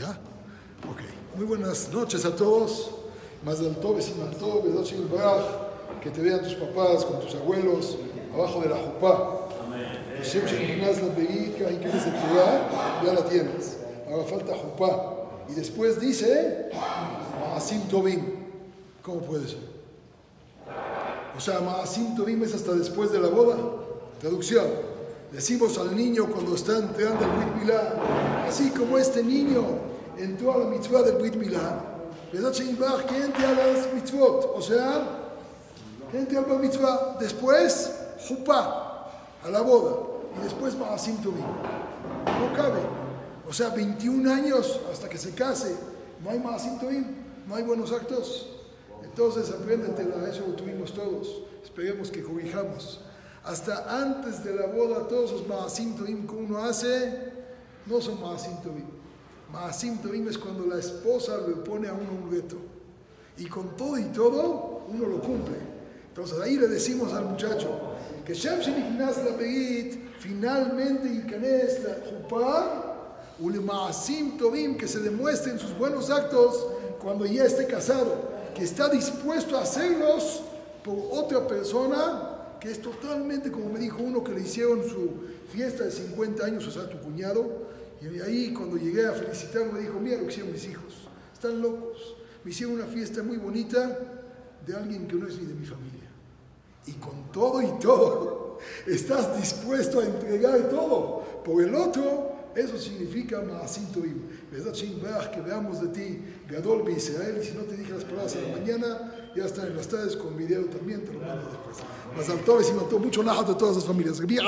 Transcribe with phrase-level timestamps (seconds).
[0.00, 0.18] ¿Ya?
[0.88, 1.02] Ok.
[1.36, 2.90] Muy buenas noches a todos.
[3.44, 4.70] Más del Tove, Siman Tove,
[6.02, 7.98] que te vean tus papás con tus abuelos
[8.34, 9.48] abajo de la jupá.
[10.16, 12.12] Hashem Shekhinaz la que se
[13.04, 13.76] ya la tienes.
[14.10, 15.16] Ahora falta jupá.
[15.50, 16.70] Y después dice,
[17.38, 18.24] Maasim Tovim.
[19.02, 19.58] ¿Cómo puede ser?
[21.36, 23.58] O sea, Maasim Tovim es hasta después de la boda.
[24.18, 24.64] Traducción.
[25.32, 27.94] Decimos al niño cuando está entrando al Brit Milá,
[28.48, 29.64] así como este niño
[30.18, 31.84] entró a la mitzvah del Brit Milá,
[32.32, 34.52] ¿verdad, que entre a las mitzvot?
[34.56, 35.20] O sea,
[36.10, 37.16] que entre a la mitzvah.
[37.20, 37.92] Después,
[38.28, 39.08] Jupá,
[39.44, 40.08] a la boda.
[40.36, 41.44] Y después Maasim Tovim.
[41.44, 42.80] No cabe.
[43.48, 45.76] O sea, 21 años hasta que se case.
[46.24, 47.04] No hay Maasim Tovim.
[47.46, 48.48] No hay buenos actos.
[49.04, 50.28] Entonces, apréndetela.
[50.28, 51.42] Eso lo tuvimos todos.
[51.62, 53.00] Esperemos que corrijamos
[53.44, 57.32] hasta antes de la boda, todos los Maasim que uno hace,
[57.86, 60.28] no son Maasim Tovim.
[60.28, 62.56] es cuando la esposa le pone a uno un reto.
[63.38, 65.56] Y con todo y todo, uno lo cumple.
[66.08, 67.68] Entonces ahí le decimos al muchacho
[68.26, 72.86] que Shem la Begit, finalmente es la Jupá,
[73.38, 76.66] un Maasim Tovim, que se demuestren sus buenos actos
[77.00, 80.42] cuando ya esté casado, que está dispuesto a hacerlos
[80.84, 85.10] por otra persona que es totalmente como me dijo uno que le hicieron su
[85.52, 87.68] fiesta de 50 años, o sea, tu cuñado,
[88.00, 91.60] y ahí cuando llegué a felicitarlo me dijo, mira lo que hicieron mis hijos, están
[91.60, 93.98] locos, me hicieron una fiesta muy bonita
[94.66, 96.08] de alguien que no es ni de mi familia.
[96.86, 103.40] Y con todo y todo, estás dispuesto a entregar todo por el otro, eso significa.
[104.50, 104.72] ¿Verdad,
[105.30, 109.32] Que veamos de ti, Gadol Israel, si no te dije las palabras a la mañana,
[109.36, 111.76] ya están en las tardes con video también, te lo mando después.
[112.16, 114.20] Mas al y mató mucho nada de todas las familias.